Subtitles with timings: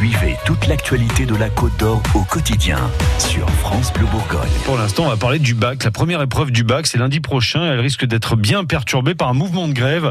[0.00, 2.78] Suivez toute l'actualité de la Côte d'Or au quotidien
[3.18, 4.48] sur France Bleu Bourgogne.
[4.64, 5.84] Pour l'instant, on va parler du bac.
[5.84, 7.70] La première épreuve du bac, c'est lundi prochain.
[7.70, 10.10] Elle risque d'être bien perturbée par un mouvement de grève.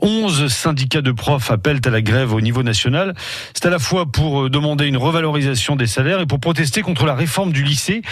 [0.00, 3.12] 11 syndicats de profs appellent à la grève au niveau national.
[3.54, 7.04] C'est à la fois pour euh, demander une revalorisation des salaires et pour protester contre
[7.04, 8.02] la réforme du lycée.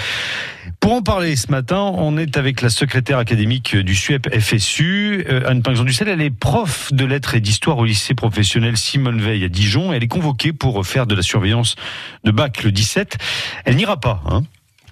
[0.81, 5.43] Pour en parler ce matin, on est avec la secrétaire académique du SUEP FSU, euh,
[5.47, 6.09] Anne Pinxon Dussel.
[6.09, 9.93] Elle est prof de lettres et d'histoire au lycée professionnel Simone Veil à Dijon.
[9.93, 11.77] Elle est convoquée pour faire de la surveillance
[12.25, 13.19] de bac le 17.
[13.65, 14.23] Elle n'ira pas.
[14.27, 14.43] Hein.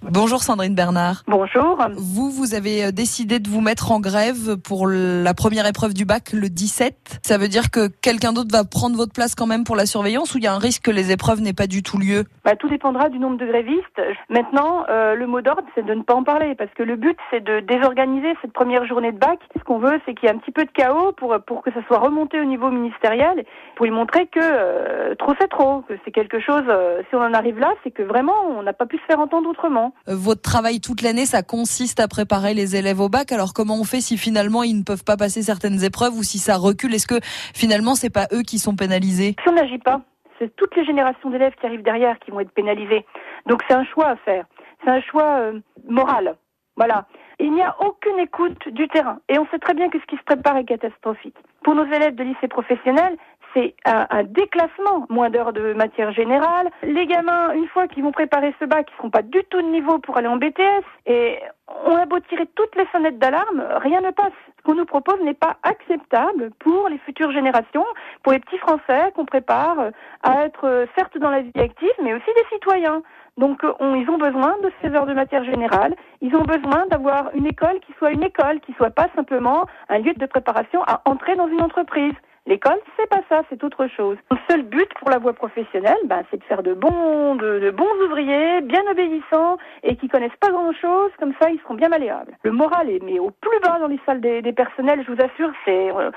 [0.02, 1.24] Bonjour Sandrine Bernard.
[1.26, 1.78] Bonjour.
[1.98, 6.06] Vous, vous avez euh, décidé de vous mettre en grève pour la première épreuve du
[6.06, 7.20] bac le 17.
[7.22, 10.34] Ça veut dire que quelqu'un d'autre va prendre votre place quand même pour la surveillance
[10.34, 12.24] ou il y a un risque que les épreuves n'aient pas du tout lieu?
[12.46, 14.00] Bah, Tout dépendra du nombre de grévistes.
[14.30, 17.18] Maintenant, euh, le mot d'ordre, c'est de ne pas en parler parce que le but,
[17.30, 19.38] c'est de désorganiser cette première journée de bac.
[19.58, 21.70] Ce qu'on veut, c'est qu'il y ait un petit peu de chaos pour, pour que
[21.72, 23.44] ça soit remonté au niveau ministériel,
[23.76, 26.64] pour lui montrer que euh, trop c'est trop, que c'est quelque chose,
[27.10, 29.50] si on en arrive là, c'est que vraiment, on n'a pas pu se faire entendre
[29.50, 29.89] autrement.
[30.08, 33.32] Euh, votre travail toute l'année, ça consiste à préparer les élèves au bac.
[33.32, 36.38] Alors comment on fait si finalement ils ne peuvent pas passer certaines épreuves ou si
[36.38, 36.94] ça recule?
[36.94, 37.20] Est-ce que
[37.54, 39.36] finalement c'est pas eux qui sont pénalisés?
[39.42, 40.00] Si on n'agit pas,
[40.38, 43.04] c'est toutes les générations d'élèves qui arrivent derrière qui vont être pénalisées.
[43.46, 44.46] Donc c'est un choix à faire.
[44.84, 46.36] C'est un choix euh, moral.
[46.76, 47.06] Voilà.
[47.38, 49.18] Il n'y a aucune écoute du terrain.
[49.28, 51.36] Et on sait très bien que ce qui se prépare est catastrophique.
[51.62, 53.16] Pour nos élèves de lycée professionnel,
[53.54, 56.70] c'est un, déclassement, moins d'heures de matière générale.
[56.82, 59.68] Les gamins, une fois qu'ils vont préparer ce bac, ils seront pas du tout de
[59.68, 60.84] niveau pour aller en BTS.
[61.06, 61.38] Et
[61.86, 64.32] on a beau tirer toutes les sonnettes d'alarme, rien ne passe.
[64.58, 67.86] Ce qu'on nous propose n'est pas acceptable pour les futures générations,
[68.22, 69.90] pour les petits Français qu'on prépare
[70.22, 73.02] à être certes dans la vie active, mais aussi des citoyens.
[73.38, 77.46] Donc ils ont besoin de ces heures de matière générale, ils ont besoin d'avoir une
[77.46, 81.36] école qui soit une école, qui soit pas simplement un lieu de préparation à entrer
[81.36, 82.12] dans une entreprise.
[82.50, 84.16] L'école, c'est pas ça, c'est autre chose.
[84.28, 88.04] Le seul but pour la voie professionnelle, ben, c'est de faire de bons, de, bons
[88.04, 91.12] ouvriers, bien obéissants et qui connaissent pas grand-chose.
[91.20, 92.36] Comme ça, ils seront bien malléables.
[92.42, 95.04] Le moral est mais au plus bas dans les salles des, personnels.
[95.06, 96.10] Je vous assure, c'est euh,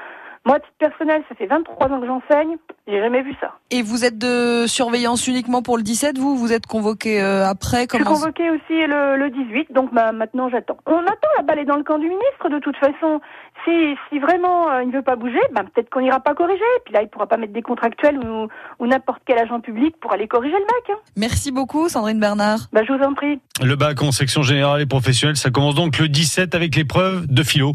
[0.46, 2.58] moi, titre personnel, ça fait 23 ans que j'enseigne.
[2.86, 3.54] J'ai jamais vu ça.
[3.72, 6.36] Et vous êtes de surveillance uniquement pour le 17, vous?
[6.36, 7.88] Vous êtes convoqué euh, après?
[7.88, 8.04] Comment...
[8.04, 10.78] Je suis convoqué aussi le, le 18, donc bah, maintenant j'attends.
[10.86, 13.22] On attend la balle est dans le camp du ministre de toute façon.
[13.64, 16.60] Si, si vraiment euh, il ne veut pas bouger, bah, peut-être qu'on n'ira pas corriger.
[16.84, 18.50] Puis là, il pourra pas mettre des contractuels ou,
[18.80, 20.90] ou n'importe quel agent public pour aller corriger le bac.
[20.98, 21.00] Hein.
[21.16, 22.68] Merci beaucoup, Sandrine Bernard.
[22.74, 23.40] Bah, je vous en prie.
[23.64, 27.44] Le bac en section générale et professionnelle, ça commence donc le 17 avec l'épreuve de
[27.44, 27.72] philo.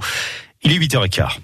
[0.63, 1.39] Il est 8h15.